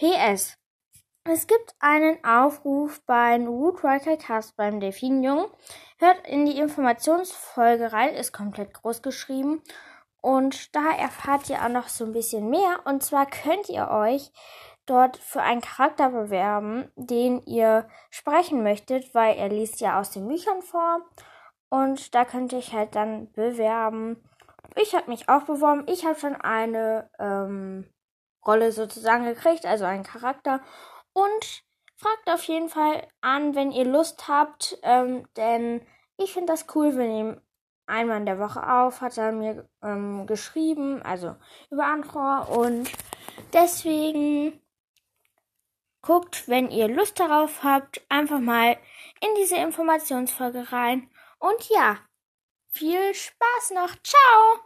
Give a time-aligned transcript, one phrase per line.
[0.00, 0.56] PS.
[1.24, 5.44] Es gibt einen Aufruf beim Woodriker Cast beim Delfinjungen.
[5.98, 9.62] Hört in die Informationsfolge rein, ist komplett groß geschrieben.
[10.22, 12.80] Und da erfahrt ihr auch noch so ein bisschen mehr.
[12.86, 14.32] Und zwar könnt ihr euch
[14.86, 20.28] dort für einen Charakter bewerben, den ihr sprechen möchtet, weil er liest ja aus den
[20.28, 21.02] Büchern vor.
[21.68, 24.16] Und da könnt ihr euch halt dann bewerben.
[24.76, 25.84] Ich habe mich auch beworben.
[25.88, 27.86] Ich habe schon eine ähm,
[28.46, 30.60] Rolle sozusagen gekriegt, also einen Charakter.
[31.12, 31.64] Und
[31.96, 35.82] fragt auf jeden Fall an, wenn ihr Lust habt, ähm, denn
[36.16, 37.42] ich finde das cool, wenn ihr
[37.86, 41.36] einmal in der Woche auf, hat er mir ähm, geschrieben, also
[41.70, 42.90] über Anchor und
[43.52, 44.60] deswegen
[46.00, 48.78] guckt, wenn ihr Lust darauf habt, einfach mal
[49.20, 51.98] in diese Informationsfolge rein und ja,
[52.68, 54.60] viel Spaß noch, ciao!